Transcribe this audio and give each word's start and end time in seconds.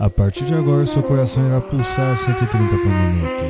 A 0.00 0.08
partir 0.08 0.46
de 0.46 0.54
agora, 0.54 0.86
seu 0.86 1.02
coração 1.02 1.46
irá 1.46 1.60
pulsar 1.60 2.12
a 2.12 2.16
130 2.16 2.48
por 2.74 2.86
minuto. 2.86 3.44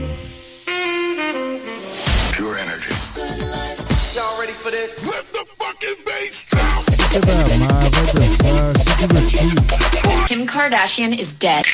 Pure 2.37 2.59
energy. 2.59 2.93
Y'all 4.17 4.37
ready 4.37 4.53
for 4.53 4.73
this? 4.73 4.91
Let 5.05 5.27
the 5.33 5.47
fucking 5.61 6.03
bass 6.05 6.45
drop. 6.51 6.85
Você 6.91 7.21
vai 7.21 7.55
amar, 7.55 7.89
vai 7.91 8.05
dançar, 8.15 8.73
se 8.81 9.07
divertir. 9.07 10.27
Kim 10.27 10.45
Kardashian 10.45 11.13
is 11.13 11.33
dead. 11.35 11.65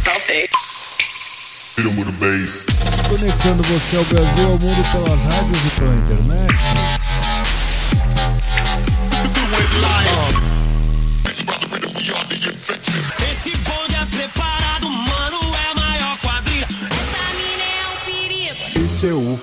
Selfie. 0.00 0.48
Hit 1.76 1.86
'em 1.86 1.98
with 1.98 2.08
a 2.08 2.12
bass. 2.12 2.64
Conectando 3.06 3.62
você 3.64 3.96
ao 3.98 4.04
Brasil, 4.04 4.48
ao 4.48 4.58
mundo 4.58 4.82
pelas 4.90 5.22
rádios 5.24 5.58
e 5.58 5.70
pela 5.78 5.94
internet. 5.94 7.03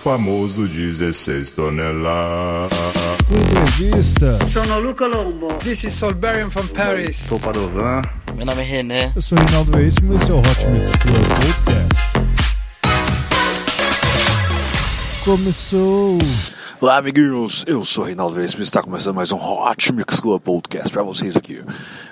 Famoso 0.04 0.68
16 0.68 1.52
toneladas. 1.52 2.72
Entrevista. 3.30 4.38
Sono 4.52 4.80
Luca 4.80 5.06
Lombo. 5.06 5.54
This 5.60 5.84
is 5.84 5.94
Solberian 5.94 6.50
from 6.50 6.68
Paris. 6.68 7.18
Sou 7.18 7.40
Padovan. 7.40 8.02
Meu 8.36 8.46
nome 8.46 8.62
é 8.62 8.66
René. 8.66 9.12
Eu 9.16 9.22
sou 9.22 9.38
o 9.38 9.42
Reinaldo 9.42 9.72
Veríssimo 9.72 10.14
e 10.14 10.18
esse 10.18 10.32
é 10.32 10.34
o 10.34 10.40
Hot 10.40 10.68
Mix 10.70 10.92
Club 10.96 11.28
Podcast. 11.28 12.02
Começou. 15.24 16.18
Olá, 16.80 16.98
amiguinhos. 16.98 17.64
Eu 17.68 17.86
sou 17.86 18.04
o 18.04 18.08
Reinaldo 18.08 18.36
Veríssimo 18.36 18.62
e 18.62 18.64
está 18.64 18.82
começando 18.82 19.16
mais 19.16 19.32
um 19.32 19.38
Hot 19.38 19.94
Mix 19.94 20.20
Club 20.20 20.42
Podcast 20.42 20.92
para 20.92 21.04
vocês 21.04 21.38
aqui. 21.38 21.64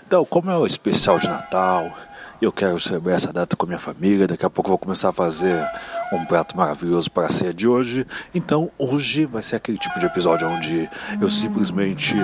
Então, 0.05 0.23
como 0.25 0.51
é 0.51 0.57
o 0.57 0.67
especial 0.67 1.17
de 1.17 1.27
Natal, 1.27 1.91
eu 2.39 2.51
quero 2.51 2.79
celebrar 2.79 3.15
essa 3.15 3.33
data 3.33 3.55
com 3.57 3.65
a 3.65 3.67
minha 3.67 3.79
família. 3.79 4.27
Daqui 4.27 4.45
a 4.45 4.49
pouco 4.49 4.69
eu 4.69 4.73
vou 4.73 4.77
começar 4.77 5.09
a 5.09 5.13
fazer 5.13 5.67
um 6.11 6.25
prato 6.25 6.57
maravilhoso 6.57 7.09
para 7.11 7.27
a 7.27 7.29
ceia 7.29 7.53
de 7.53 7.67
hoje. 7.67 8.05
Então, 8.33 8.71
hoje 8.77 9.25
vai 9.25 9.43
ser 9.43 9.57
aquele 9.57 9.77
tipo 9.77 9.99
de 9.99 10.05
episódio 10.05 10.47
onde 10.47 10.89
eu 11.21 11.29
simplesmente 11.29 12.15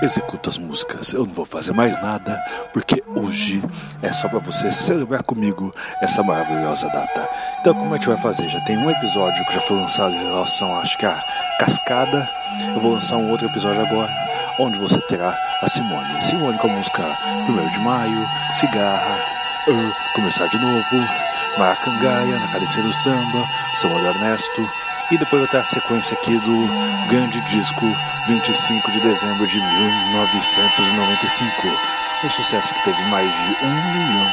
executo 0.00 0.48
as 0.50 0.58
músicas. 0.58 1.12
Eu 1.12 1.26
não 1.26 1.32
vou 1.32 1.44
fazer 1.44 1.72
mais 1.72 2.00
nada, 2.00 2.42
porque 2.72 3.02
hoje 3.14 3.62
é 4.02 4.12
só 4.12 4.28
para 4.28 4.38
você 4.38 4.70
celebrar 4.70 5.22
comigo 5.22 5.74
essa 6.00 6.22
maravilhosa 6.22 6.88
data. 6.88 7.28
Então, 7.60 7.74
como 7.74 7.94
a 7.94 7.96
gente 7.96 8.08
vai 8.08 8.18
fazer? 8.18 8.48
Já 8.48 8.60
tem 8.60 8.76
um 8.76 8.90
episódio 8.90 9.44
que 9.46 9.54
já 9.54 9.60
foi 9.60 9.76
lançado 9.76 10.12
em 10.12 10.24
relação, 10.24 10.78
acho 10.80 10.98
que 10.98 11.06
a 11.06 11.20
Cascada. 11.58 12.28
Eu 12.74 12.80
vou 12.80 12.92
lançar 12.92 13.16
um 13.16 13.30
outro 13.30 13.46
episódio 13.46 13.82
agora, 13.82 14.10
onde 14.58 14.78
você 14.78 15.00
terá 15.02 15.32
a 15.62 15.68
Simone. 15.68 16.22
Simone 16.22 16.58
com 16.58 16.68
a 16.68 16.72
música 16.72 17.02
1 17.48 17.72
de 17.72 17.78
Maio, 17.80 18.26
Cigarra, 18.52 19.18
uh, 19.68 20.14
Começar 20.14 20.48
de 20.48 20.58
Novo, 20.58 21.31
Maracangaia, 21.58 22.38
Na 22.38 22.48
Cadencia 22.48 22.82
do 22.82 22.92
Samba, 22.92 23.46
do 24.00 24.06
Ernesto. 24.06 24.70
E 25.10 25.18
depois 25.18 25.42
vai 25.42 25.50
ter 25.50 25.58
a 25.58 25.64
sequência 25.64 26.16
aqui 26.16 26.38
do 26.38 26.70
grande 27.08 27.40
disco 27.42 27.84
25 28.28 28.90
de 28.92 29.00
dezembro 29.00 29.46
de 29.46 29.58
1995. 29.58 31.68
Um 32.24 32.30
sucesso 32.30 32.72
que 32.72 32.84
teve 32.84 33.02
mais 33.10 33.30
de 33.30 33.56
um 33.64 33.74
milhão 33.92 34.26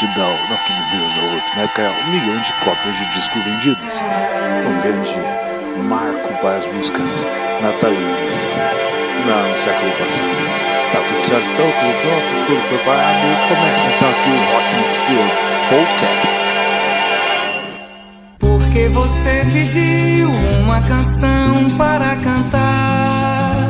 de 0.00 0.08
downloads, 0.08 1.50
não 1.50 1.56
na 1.56 1.62
época 1.62 1.82
era 1.82 1.92
um 1.92 2.06
milhão 2.10 2.40
de 2.40 2.52
cópias 2.64 2.96
de 2.96 3.06
discos 3.12 3.44
vendidos. 3.44 4.02
Um 4.66 4.80
grande 4.80 5.16
marco 5.88 6.34
para 6.40 6.56
as 6.56 6.66
músicas 6.66 7.24
natalinas 7.62 8.34
não, 9.26 9.48
no 9.48 9.58
século 9.58 9.90
passado. 9.92 10.28
Tá 10.92 11.00
tudo 11.08 11.24
certo, 11.26 11.46
então, 11.46 11.72
tudo 11.80 11.94
pronto, 12.02 12.46
tudo 12.46 12.62
preparado. 12.68 13.26
Começa 13.48 13.88
então 13.88 14.10
aqui 14.10 14.30
o 14.30 14.32
Hot 14.56 14.76
Mix 14.76 15.02
Podcast. 15.70 16.43
Você 19.04 19.44
pediu 19.52 20.30
uma 20.62 20.80
canção 20.80 21.68
para 21.76 22.16
cantar. 22.16 23.68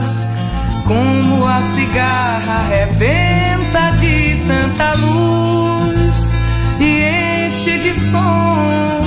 Como 0.87 1.45
a 1.45 1.61
cigarra 1.75 2.61
arrebenta 2.61 3.91
de 3.99 4.41
tanta 4.47 4.93
luz 4.95 6.31
e 6.79 7.47
enche 7.47 7.79
de 7.79 7.93
som 7.93 9.04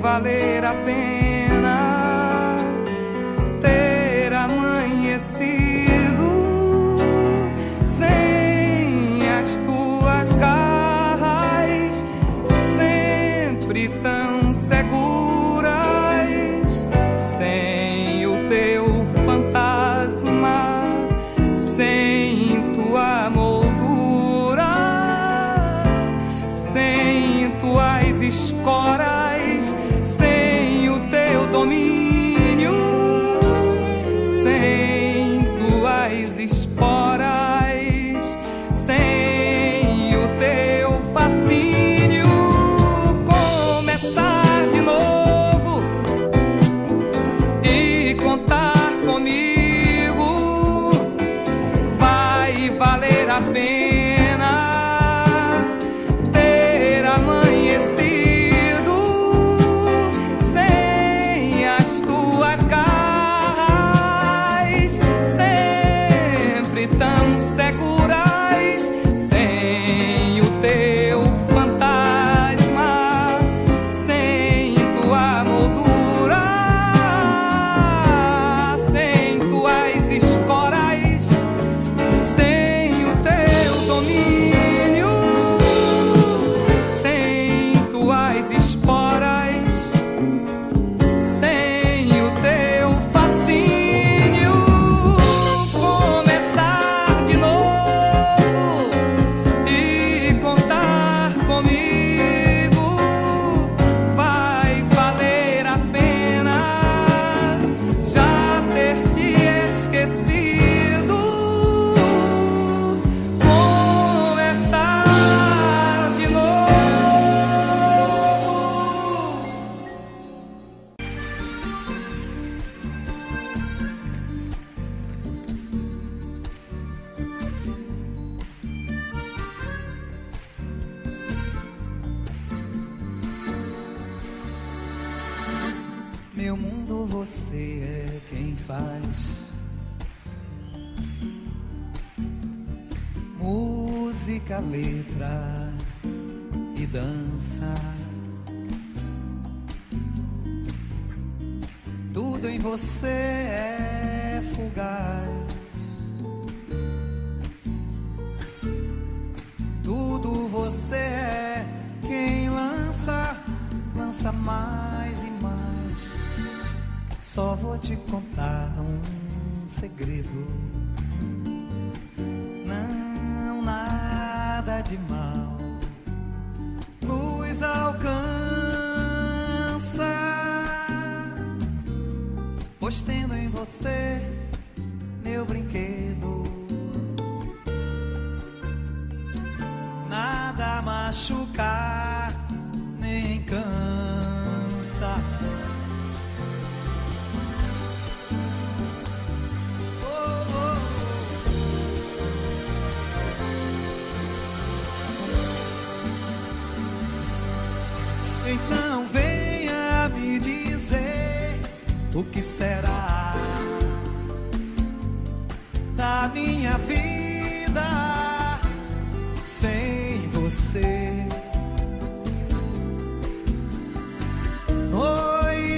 valer 0.00 0.64
a 0.64 0.72
pena. 0.84 1.19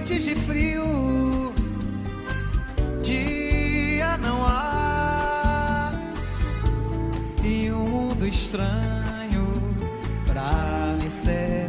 noites 0.03 0.25
de 0.25 0.35
frio, 0.35 1.53
dia 3.05 4.19
não 4.19 4.45
há, 4.45 5.93
e 7.45 7.71
um 7.71 7.89
mundo 7.89 8.27
estranho 8.27 9.47
pra 10.27 10.97
me 11.01 11.09
ser. 11.09 11.62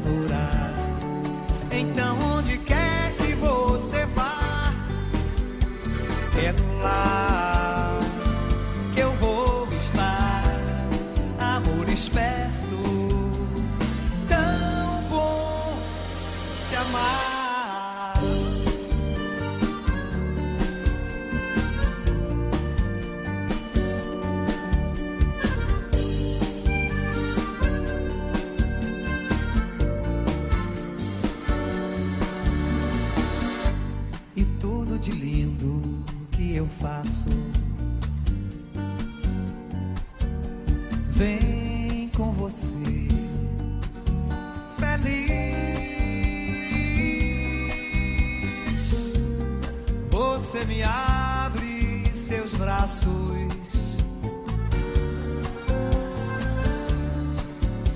você 50.64 50.66
me 50.66 50.84
abre 50.84 52.12
seus 52.16 52.56
braços 52.56 53.98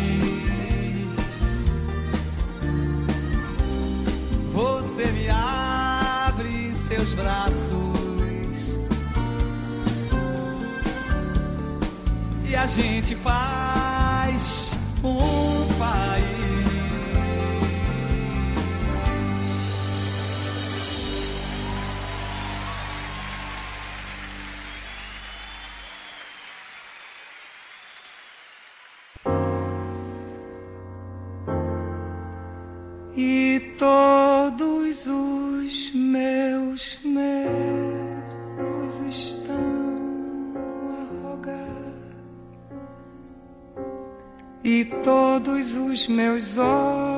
Você 4.53 5.05
me 5.07 5.29
abre 5.29 6.73
seus 6.73 7.13
braços 7.13 8.79
e 12.45 12.55
a 12.55 12.65
gente 12.65 13.13
faz 13.15 14.73
um 15.03 15.67
país. 15.77 16.48
e 44.69 44.85
todos 44.85 45.73
os 45.73 46.07
meus 46.07 46.55
olhos. 46.57 47.08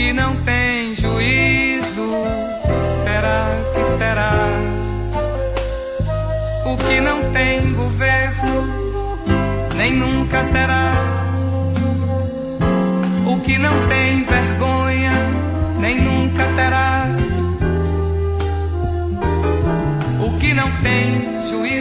que 0.00 0.14
não 0.14 0.34
tem 0.44 0.94
juízo. 0.94 2.08
Será 3.04 3.50
que 3.74 3.84
será? 3.98 4.32
O 6.64 6.74
que 6.78 7.00
não 7.02 7.30
tem 7.32 7.74
governo, 7.74 8.54
nem 9.76 9.92
nunca 9.92 10.42
terá. 10.44 10.90
O 13.26 13.40
que 13.40 13.58
não 13.58 13.76
tem 13.88 14.24
vergonha, 14.24 15.12
nem 15.78 16.00
nunca 16.00 16.44
terá. 16.56 17.06
O 20.18 20.38
que 20.38 20.54
não 20.54 20.70
tem 20.80 21.46
juízo 21.46 21.79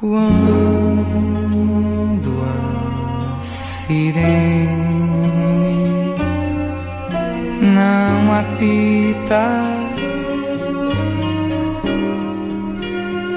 Quando 0.00 0.32
a 2.42 3.42
sirene 3.42 4.64
não 7.60 8.32
apita. 8.32 9.44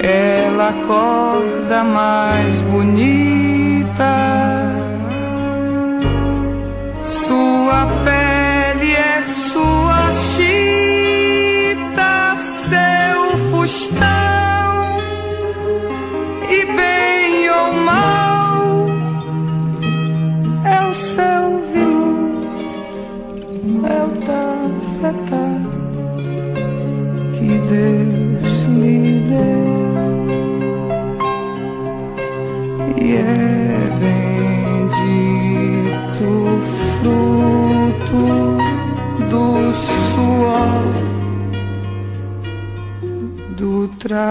Ela 0.02 0.70
acorda 0.70 1.84
mais 1.84 2.62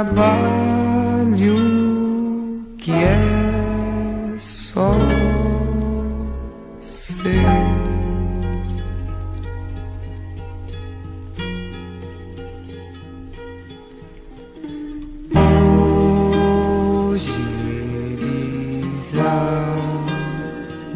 trabalho 0.03 1.55
que 2.77 2.91
é 2.91 4.37
só 4.39 4.93
seu. 6.81 7.31
Hoje 17.09 17.31
eles 17.69 19.13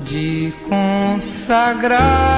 de 0.05 0.53
consagrar 0.69 2.36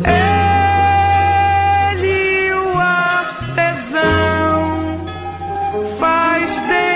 ele 0.05 2.53
o 2.53 2.79
artesão 2.79 4.71
faz 5.99 6.61
dentro 6.61 6.90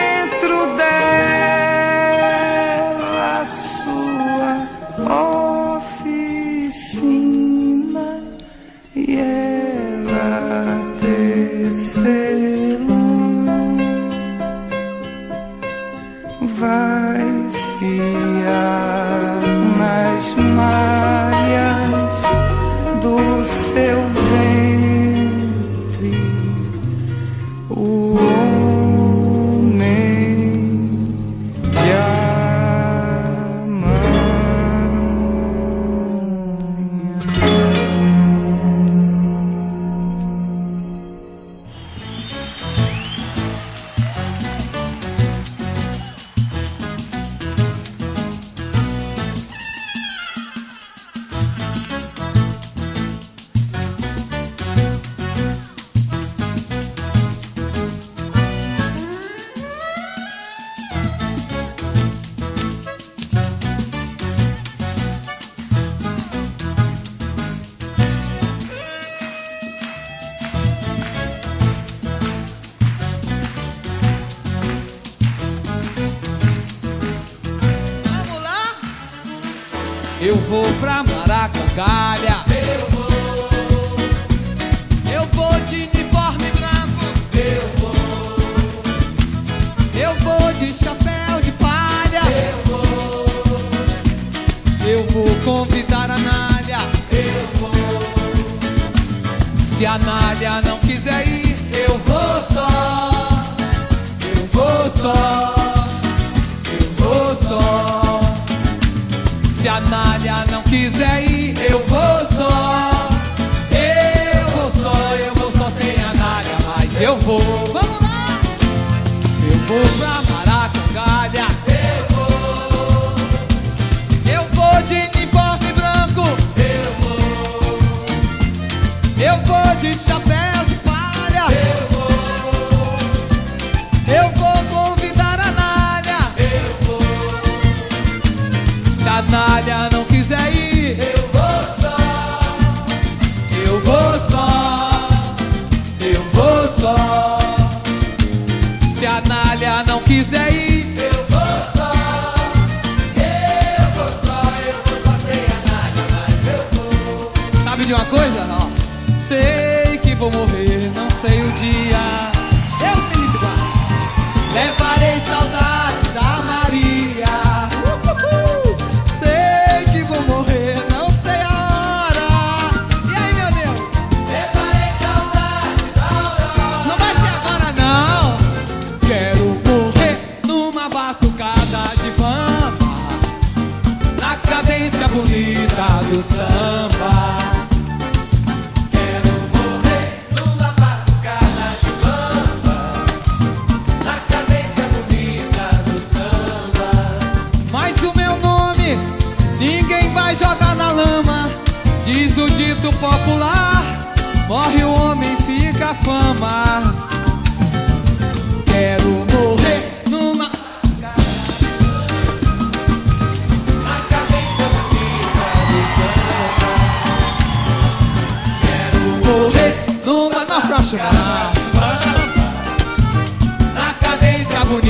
vou 119.68 120.05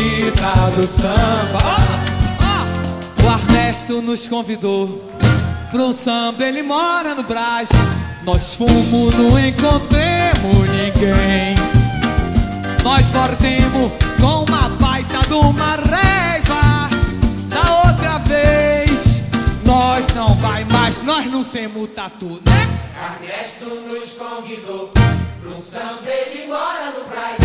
bonita 0.05 0.71
do 0.75 0.87
samba. 0.87 1.59
Oh, 1.63 2.43
oh. 2.43 3.27
O 3.27 3.33
Ernesto 3.33 4.01
nos 4.01 4.27
convidou 4.27 5.03
para 5.71 5.81
um 5.81 5.93
samba, 5.93 6.43
ele 6.43 6.61
mora 6.61 7.15
no 7.15 7.23
Brás. 7.23 7.69
Nós 8.23 8.53
fomos, 8.53 9.15
não 9.15 9.39
encontremos 9.39 10.69
ninguém. 10.69 11.55
Nós 12.83 13.09
voltemos 13.09 13.91
com 14.19 14.45
uma 14.49 14.69
baita 14.69 15.19
de 15.27 15.33
uma 15.33 15.75
raiva. 15.75 16.89
Da 17.49 17.89
outra 17.89 18.19
vez, 18.19 19.23
nós 19.63 20.07
não 20.15 20.33
vai 20.35 20.63
mais, 20.65 21.01
nós 21.01 21.25
não 21.25 21.43
semos 21.43 21.89
tatu, 21.89 22.41
né? 22.45 23.21
Ernesto 23.21 23.65
nos 23.65 24.13
convidou 24.13 24.91
pro 25.41 25.59
samba, 25.59 26.07
ele 26.07 26.47
mora 26.47 26.91
no 26.91 27.05
Brás. 27.05 27.37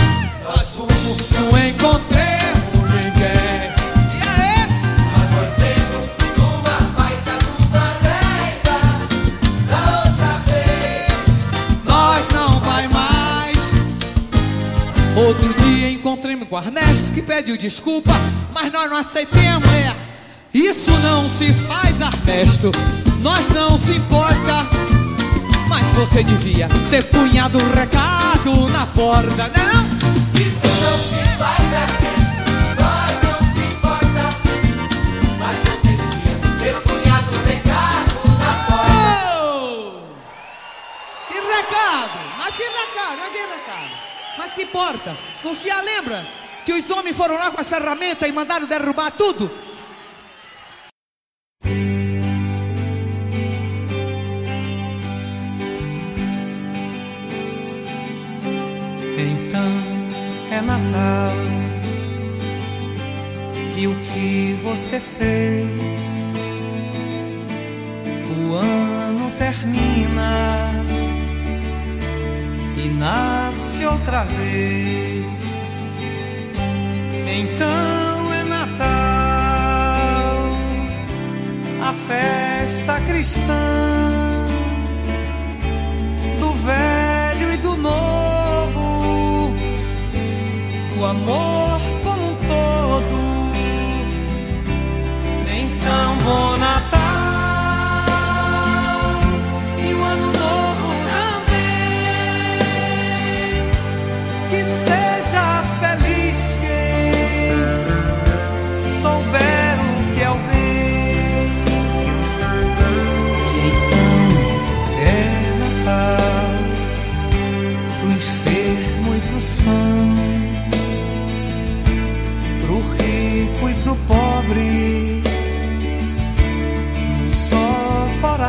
Nós 0.44 0.77
fomos, 0.77 1.31
não 1.31 1.68
encontrei. 1.68 2.39
Mas 5.12 5.28
voltei 5.30 5.76
numa 6.36 6.78
baita 6.96 7.32
do 7.38 7.66
banheiro 7.66 8.78
da 9.68 9.80
outra 10.04 10.32
vez. 10.46 11.44
Nós 11.84 12.28
não 12.28 12.60
vai 12.60 12.88
mais. 12.88 13.58
Outro 15.16 15.54
dia 15.62 15.90
encontrei-me 15.90 16.44
com 16.46 16.54
o 16.54 16.58
Arnesto 16.58 17.12
que 17.12 17.22
pediu 17.22 17.56
desculpa, 17.56 18.12
mas 18.52 18.72
nós 18.72 18.90
não 18.90 18.96
aceitemos, 18.96 19.68
é. 19.72 19.94
Isso 20.52 20.90
não 20.90 21.28
se 21.28 21.52
faz, 21.52 22.00
Ernesto, 22.00 22.72
nós 23.22 23.48
não 23.50 23.78
se 23.78 23.92
importa. 23.92 24.66
Mas 25.68 25.86
você 25.92 26.24
devia 26.24 26.68
ter 26.90 27.04
punhado 27.04 27.58
o 27.58 27.72
recado 27.72 28.68
na 28.70 28.84
porta, 28.86 29.48
né 29.48 29.72
não? 29.72 29.84
Isso 30.40 30.66
não 30.82 30.98
se 30.98 31.38
faz, 31.38 31.60
Ernesto. 31.60 32.10
Mas 42.50 42.56
que 42.56 42.64
racada, 42.64 43.30
que 43.30 43.38
cara. 43.64 43.90
Mas 44.36 44.50
se 44.50 44.62
importa. 44.64 45.16
Não 45.44 45.54
se 45.54 45.72
lembra 45.72 46.26
que 46.64 46.72
os 46.72 46.90
homens 46.90 47.16
foram 47.16 47.36
lá 47.36 47.52
com 47.52 47.60
as 47.60 47.68
ferramentas 47.68 48.28
e 48.28 48.32
mandaram 48.32 48.66
derrubar 48.66 49.12
tudo? 49.12 49.48
Então 59.16 59.70
é 60.50 60.60
Natal. 60.60 61.32
E 63.76 63.86
o 63.86 63.94
que 63.94 64.58
você 64.64 64.98
fez? 64.98 65.70
O 68.40 68.54
ano 68.54 69.30
termina 69.38 70.69
nasce 73.00 73.84
outra 73.86 74.24
vez. 74.24 75.24
Então 77.26 78.34
é 78.34 78.44
Natal, 78.44 78.88
a 81.82 81.94
festa 82.06 83.00
cristã 83.00 84.46
do 86.40 86.52
velho 86.52 87.52
e 87.54 87.56
do 87.56 87.76
novo, 87.78 89.54
do 90.94 91.04
amor. 91.06 91.60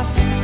paz. 0.02 0.41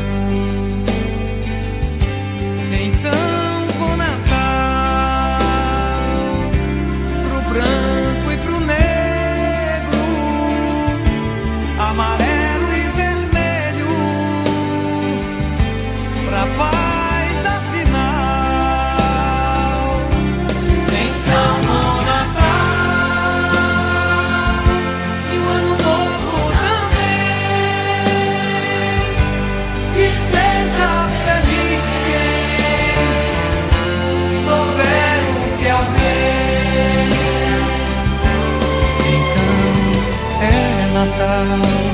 now 41.44 41.87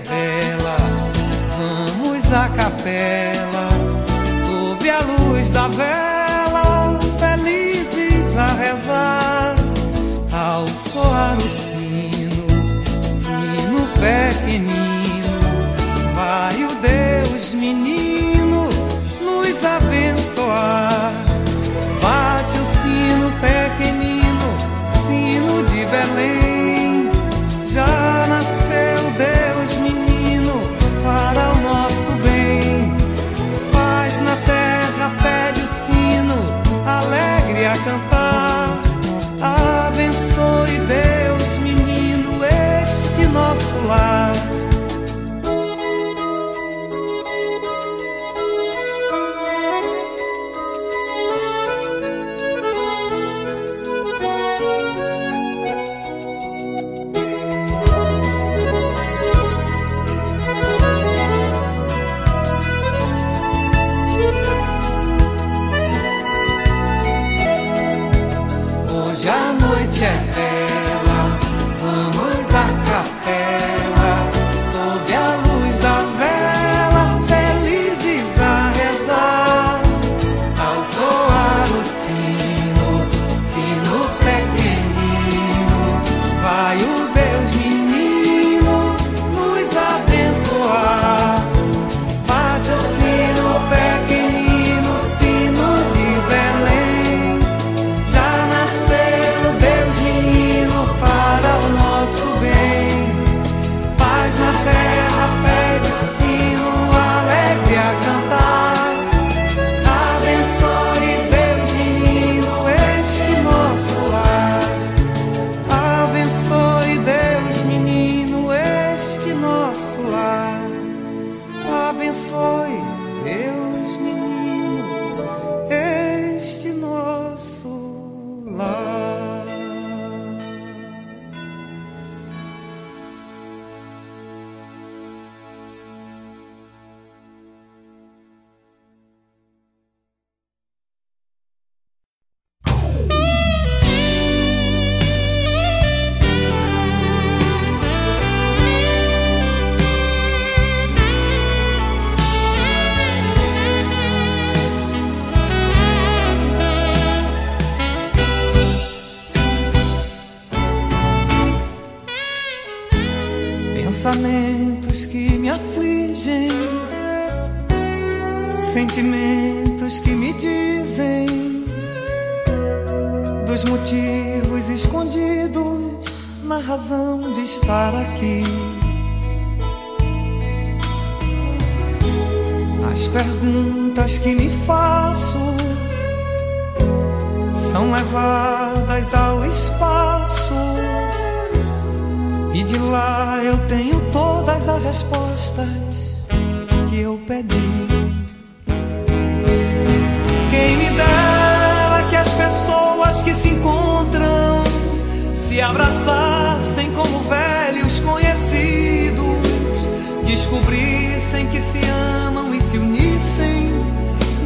bela, 0.00 0.76
vamos 1.56 2.32
à 2.32 2.48
capela 2.48 3.68
sob 4.40 4.90
a 4.90 5.00
luz 5.00 5.50
da 5.50 5.68
vela, 5.68 6.09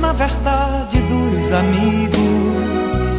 na 0.05 0.13
verdade 0.13 0.99
dos 0.99 1.51
amigos. 1.51 3.13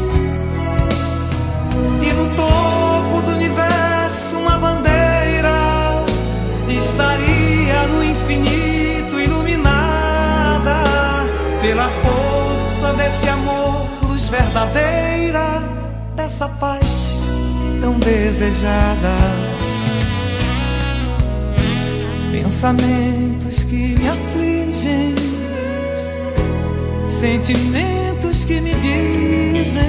E 2.04 2.14
no 2.14 2.28
topo 2.36 3.22
do 3.26 3.32
universo 3.32 4.38
uma 4.38 4.60
bandeira 4.60 6.04
estaria 6.70 7.88
no 7.88 8.04
infinito 8.04 9.20
iluminada 9.20 10.84
pela 11.60 11.90
força 12.04 12.94
desse 12.94 13.30
amor, 13.30 13.88
luz 14.04 14.28
verdadeira 14.28 15.64
dessa 16.16 16.48
paz 16.48 17.24
tão 17.82 17.94
desejada 17.98 19.16
pensamentos 22.32 23.64
que 23.64 23.96
me 23.98 24.08
afligem 24.08 25.35
sentimentos 27.26 28.45
que 28.45 28.61
me 28.61 28.76
dizem. 28.76 29.84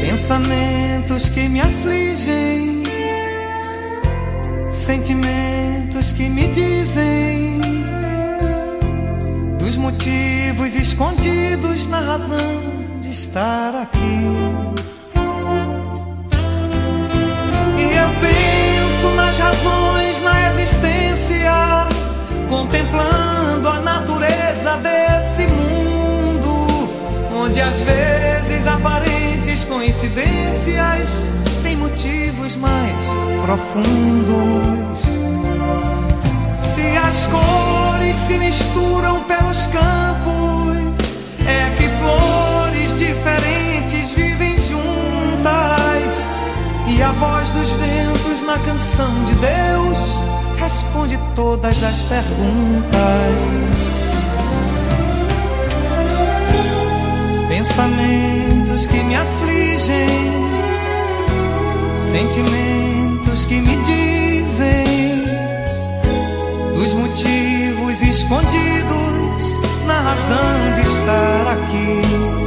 Pensamentos 0.00 1.28
que 1.28 1.48
me 1.50 1.60
afligem, 1.60 2.82
sentimentos 4.70 6.12
que 6.14 6.30
me 6.30 6.48
dizem 6.48 7.60
dos 9.58 9.76
motivos 9.76 10.74
escondidos 10.74 11.86
na 11.88 12.00
razão 12.00 12.62
de 13.02 13.10
estar 13.10 13.74
aqui. 13.82 14.43
Penso 19.04 19.10
nas 19.14 19.38
razões 19.38 20.22
na 20.22 20.50
existência, 20.52 21.86
contemplando 22.48 23.68
a 23.68 23.80
natureza 23.80 24.76
desse 24.82 25.46
mundo, 25.52 26.88
onde 27.34 27.60
às 27.60 27.80
vezes 27.80 28.66
aparentes 28.66 29.64
coincidências 29.64 31.30
têm 31.62 31.76
motivos 31.76 32.56
mais 32.56 33.06
profundos. 33.44 35.00
Se 36.74 36.96
as 36.96 37.26
cores 37.26 38.16
se 38.16 38.38
misturam 38.38 39.22
pelos 39.24 39.66
campos, 39.66 41.04
é 41.46 41.76
que 41.76 41.88
flores 41.98 42.43
E 46.96 47.02
a 47.02 47.10
voz 47.10 47.50
dos 47.50 47.70
ventos 47.70 48.42
na 48.44 48.56
canção 48.60 49.24
de 49.24 49.34
Deus 49.34 50.24
responde 50.56 51.18
todas 51.34 51.82
as 51.82 52.02
perguntas. 52.02 52.94
Pensamentos 57.48 58.86
que 58.86 59.02
me 59.02 59.16
afligem, 59.16 60.08
sentimentos 61.96 63.44
que 63.46 63.60
me 63.60 63.76
dizem 63.78 64.84
dos 66.74 66.94
motivos 66.94 68.02
escondidos 68.02 69.58
na 69.84 70.00
razão 70.00 70.74
de 70.76 70.82
estar 70.82 71.48
aqui. 71.54 72.43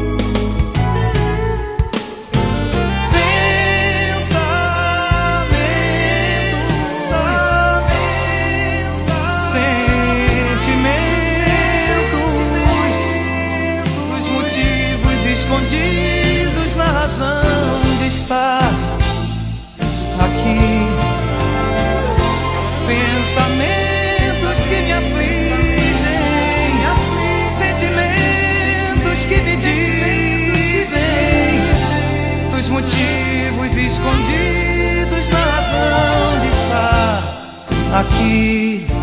Aqui. 37.93 38.96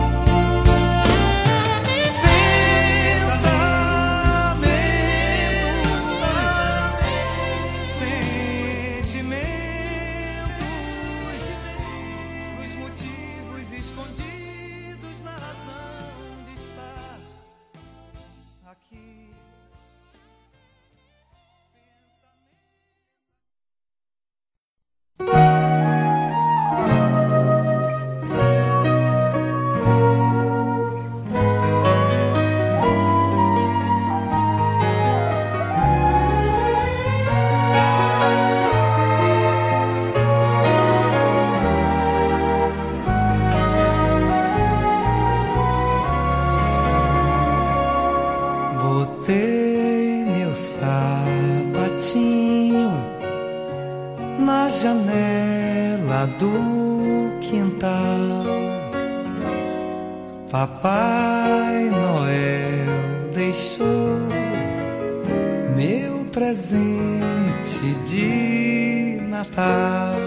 De 69.51 70.24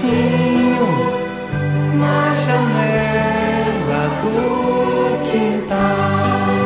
sapatinho 0.00 0.88
na 1.94 2.34
janela 2.34 4.02
do 4.20 5.20
quintal. 5.30 6.56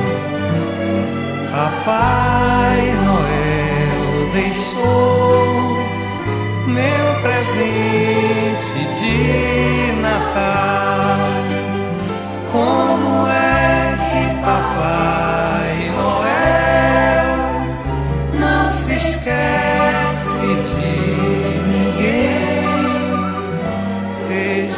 Papai 1.50 2.82
Noel 3.04 4.30
deixou 4.32 5.78
meu 6.66 7.06
presente 7.22 8.78
de 8.98 9.93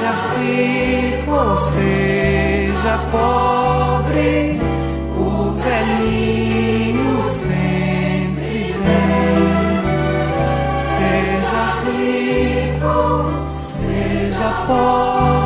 seja 0.07 0.13
rico 0.39 1.31
ou 1.33 1.57
seja 1.57 2.99
pobre, 3.11 4.61
o 5.17 5.53
velhinho 5.59 7.25
sempre 7.25 8.75
vem. 8.85 9.65
Seja 10.75 11.65
rico, 11.85 13.49
seja 13.49 14.51
pobre. 14.67 15.46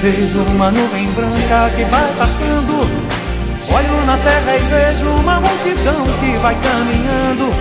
Vejo 0.00 0.38
uma 0.54 0.70
nuvem 0.70 1.10
branca 1.12 1.70
que 1.74 1.84
vai 1.84 2.12
passando. 2.16 2.88
Olho 3.70 4.06
na 4.06 4.16
terra 4.18 4.56
e 4.56 4.60
vejo 4.60 5.10
uma 5.10 5.40
multidão 5.40 6.04
que 6.20 6.38
vai 6.38 6.54
caminhando. 6.54 7.52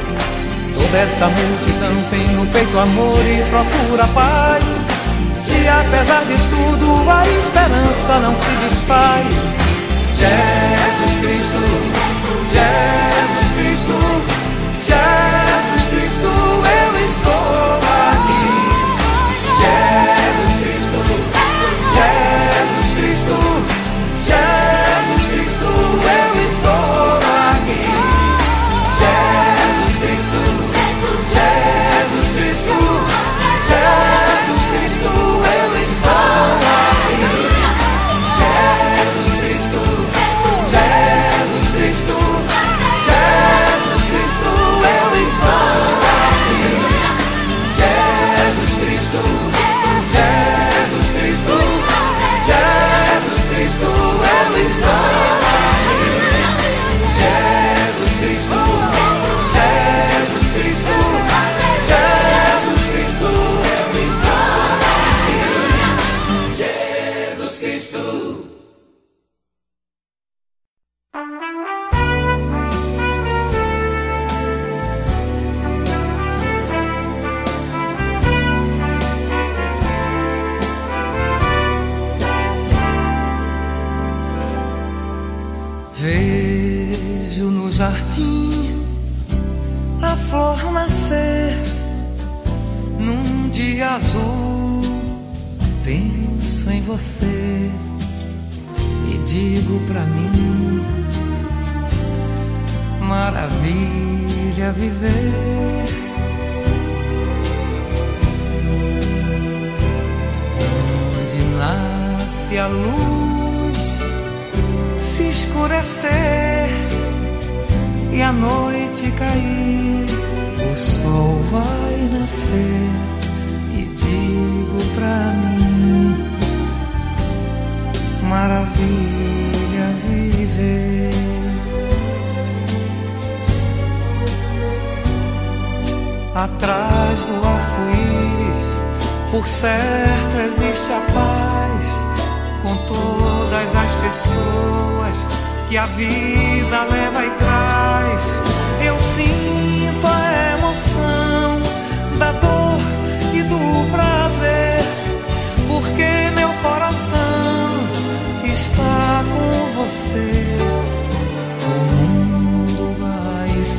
Toda 0.76 0.98
essa 0.98 1.28
multidão 1.28 1.96
tem 2.12 2.28
no 2.36 2.46
peito 2.48 2.78
amor 2.78 3.20
e 3.26 3.44
procura 3.50 4.08
paz. 4.14 4.64
E 5.48 5.68
apesar 5.68 6.24
de 6.26 6.38
tudo, 6.50 7.10
a 7.10 7.28
esperança 7.28 8.20
não 8.22 8.36
se 8.36 8.52
desfaz. 8.62 9.26
Jesus 10.16 11.20
Cristo, 11.20 11.62
Jesus 12.54 13.52
Cristo, 13.58 13.98
Jesus 14.86 15.84
Cristo, 15.90 16.28
eu 16.28 17.06
estou 17.06 17.80
aqui. 18.12 18.46
Jesus 19.58 20.17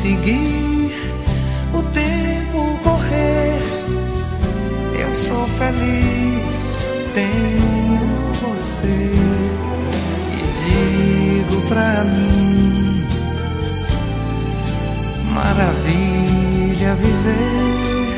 seguir 0.02 0.92
o 1.74 1.82
tempo 1.82 2.78
correr. 2.84 3.60
Eu 5.00 5.12
sou 5.12 5.44
feliz, 5.58 6.54
tenho 7.14 7.98
você 8.40 9.10
e 10.34 10.40
digo 10.62 11.60
pra 11.66 12.04
mim: 12.04 13.06
maravilha 15.34 16.94
viver 16.94 18.08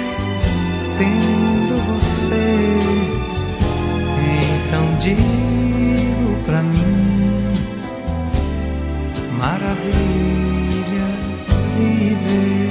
tendo 0.99 1.75
você. 1.89 2.79
Então 4.69 4.85
digo 4.99 6.45
pra 6.45 6.63
mim: 6.63 7.55
maravilha. 9.39 10.50
living. 12.23 12.70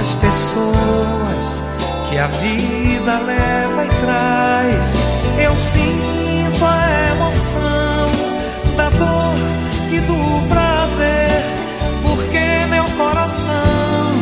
as 0.00 0.14
pessoas 0.14 1.60
que 2.08 2.18
a 2.18 2.28
vida 2.28 3.18
leva 3.18 3.84
e 3.84 3.88
traz. 4.00 4.94
Eu 5.42 5.56
sinto 5.56 6.64
a 6.64 7.12
emoção 7.12 8.06
da 8.76 8.88
dor 8.90 9.36
e 9.92 10.00
do 10.00 10.48
prazer, 10.48 11.42
porque 12.02 12.66
meu 12.70 12.84
coração 12.96 14.12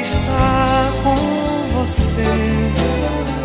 está 0.00 0.90
com 1.02 1.14
você. 1.78 2.72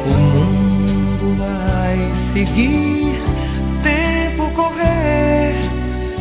O 0.05 0.17
mundo 0.17 1.38
vai 1.38 2.15
seguir, 2.15 3.22
tempo 3.84 4.49
correr. 4.55 5.55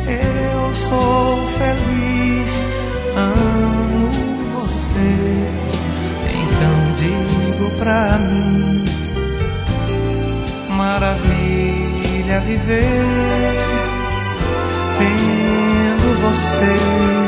Eu 0.06 0.74
sou 0.74 1.38
feliz. 1.58 2.62
Ah, 3.16 3.47
você. 4.98 5.48
Então 6.34 6.92
digo 6.94 7.70
pra 7.78 8.18
mim: 8.18 8.84
Maravilha 10.70 12.40
viver 12.40 13.04
tendo 14.98 16.20
você. 16.22 17.27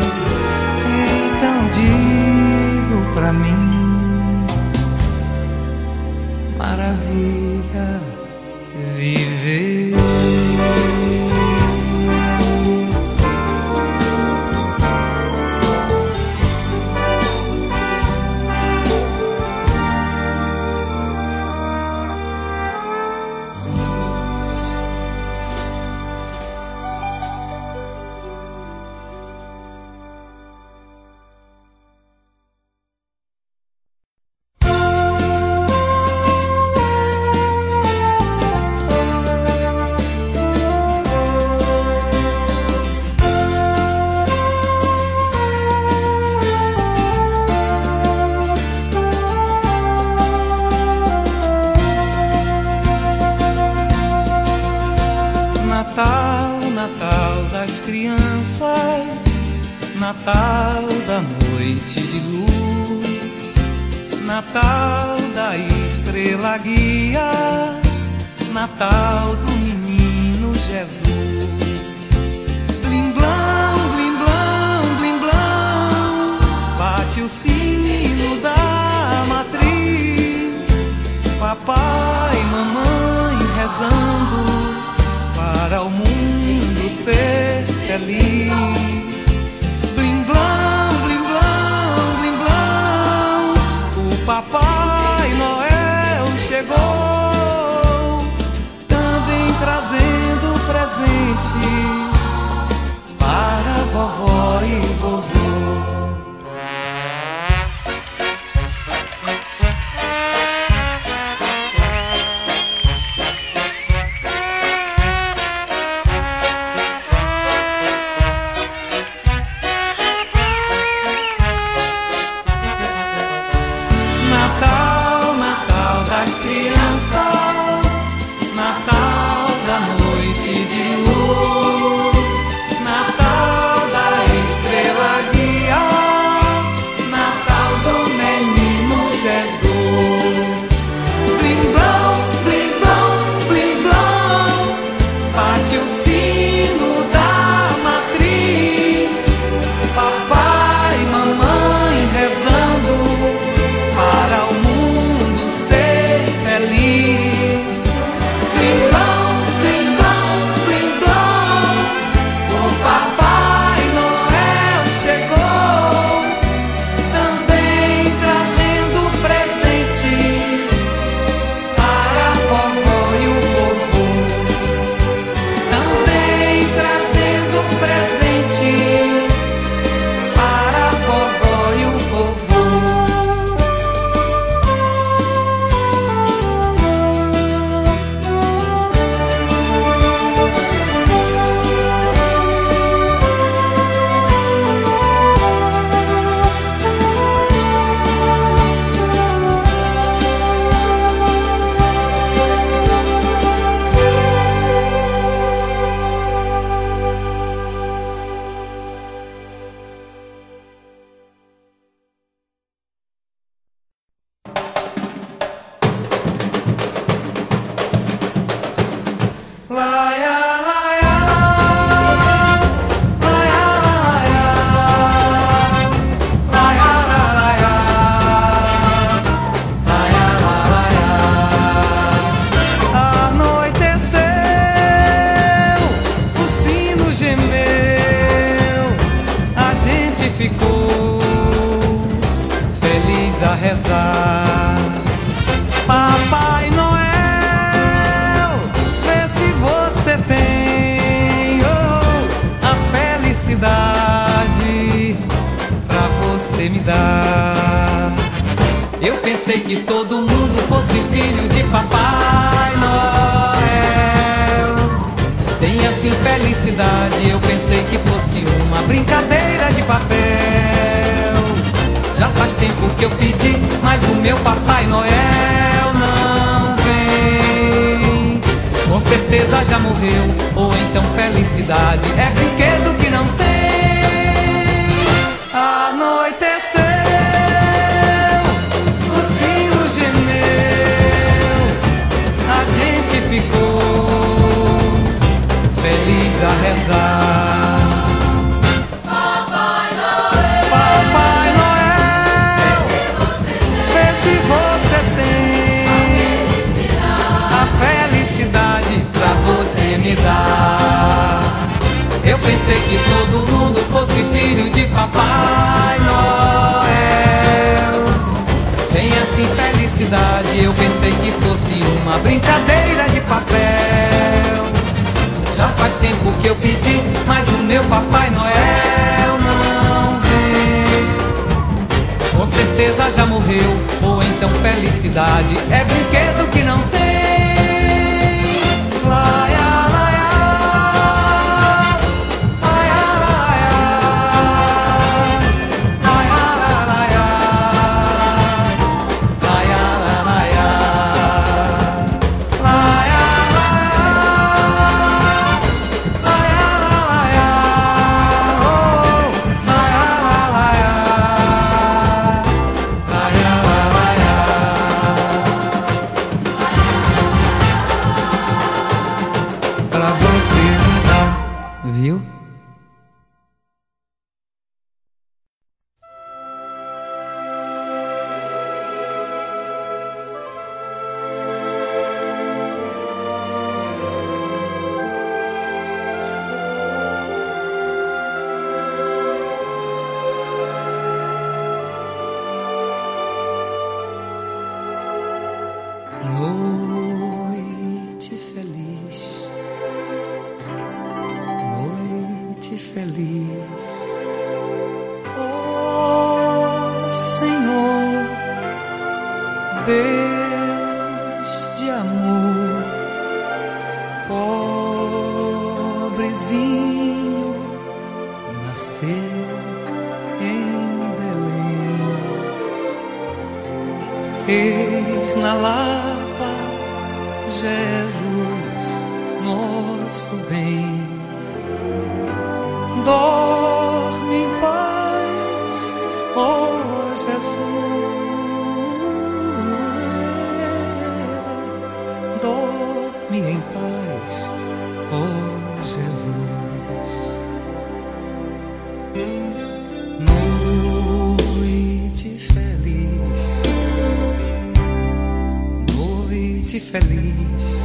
Feliz. 456.90 457.79